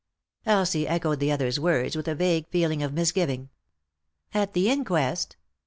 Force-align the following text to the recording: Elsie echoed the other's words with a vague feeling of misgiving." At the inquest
Elsie 0.47 0.87
echoed 0.87 1.19
the 1.19 1.31
other's 1.31 1.59
words 1.59 1.95
with 1.95 2.07
a 2.07 2.15
vague 2.15 2.47
feeling 2.47 2.81
of 2.81 2.91
misgiving." 2.91 3.49
At 4.41 4.53
the 4.53 4.67
inquest 4.67 5.37